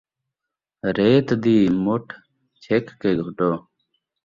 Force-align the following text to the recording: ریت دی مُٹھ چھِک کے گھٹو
ریت 0.95 1.27
دی 1.43 1.57
مُٹھ 1.83 2.13
چھِک 2.63 2.85
کے 2.99 3.11
گھٹو 3.23 3.51